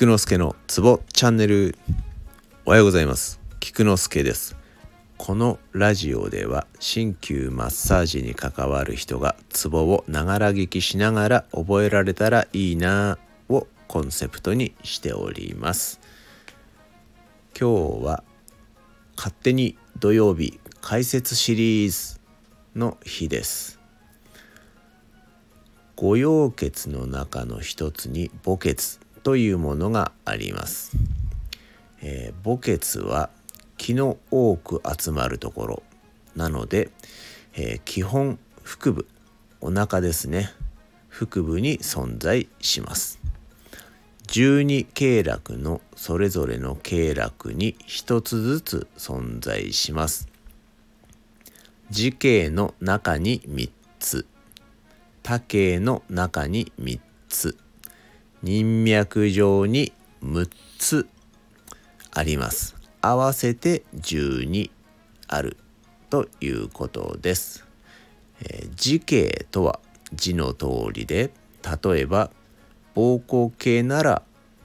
[0.00, 1.76] 菊之助のツボチャンネル。
[2.64, 3.38] おはようございます。
[3.60, 4.56] 菊之助です。
[5.18, 13.18] このラジオでは鍼灸マッサージに関わる人がツボをながら聞きしながら覚えられたらいいな
[13.50, 16.00] をコンセプトにしております。
[17.54, 18.24] 今日は
[19.18, 22.18] 勝手に土曜日解説シリーズ
[22.74, 23.78] の日です。
[25.94, 30.92] 五葉血の中の一つに母血というものがあります、
[32.02, 33.30] えー、母血は
[33.76, 35.82] 気の多く集まるところ
[36.36, 36.90] なので、
[37.54, 39.06] えー、基本腹部
[39.62, 40.50] お腹ですね。
[41.10, 43.20] 腹部に存在します。
[44.26, 50.28] 十二経絡のそれぞれの経絡に一つずつ存在します。
[51.90, 54.26] 時経の中に3つ。
[55.22, 57.58] 多形の中に3つ。
[58.42, 61.08] 人脈上に6つ
[62.12, 62.76] あります。
[63.02, 64.70] 合わせて12
[65.28, 65.56] ある
[66.10, 67.64] ということです、
[68.42, 69.80] えー、時系とは
[70.12, 71.30] 字の通りで
[71.84, 72.30] 例えば
[72.94, 74.22] 膀胱系なら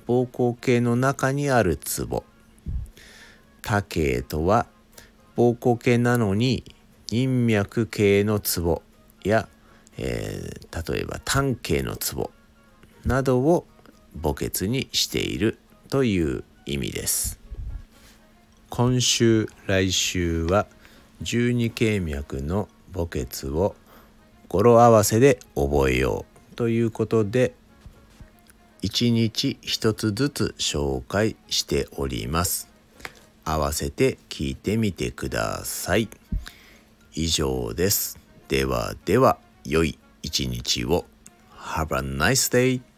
[0.08, 2.24] 膀胱系の中にあるツボ
[3.62, 4.66] 多形とは
[5.38, 6.64] 膀胱系なのに
[7.08, 8.82] 人脈系のツボ
[9.24, 9.48] や
[9.98, 12.32] えー、例えば単形のツボ
[13.06, 13.66] などを
[14.22, 15.58] 墓穴にしている
[15.90, 17.40] という意味です。
[18.70, 20.66] 今週来週は
[21.22, 23.76] 十二経脈の墓穴を
[24.50, 27.54] 語呂合わせで覚えようということで
[28.82, 32.70] 一日一つずつ紹介しております。
[33.44, 36.10] 合わせて聞いてみてください。
[37.14, 38.20] 以上です。
[38.48, 41.06] ではでは良い一日を。
[41.56, 42.95] Have a nice day!